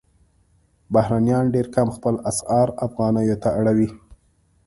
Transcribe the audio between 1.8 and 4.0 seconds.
خپل اسعار افغانیو ته اړوي.